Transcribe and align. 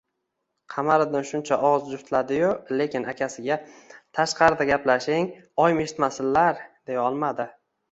Qamariddin 0.75 1.27
shuncha 1.31 1.59
og‘iz 1.69 1.91
juftladi-yu, 1.95 2.49
lekin 2.79 3.05
akasiga: 3.13 3.59
“Tashqarida 4.21 4.69
gaplashing, 4.73 5.31
oyim 5.67 5.85
eshitmasinlar”,– 5.87 6.67
deya 6.91 7.07
olmadi 7.09 7.51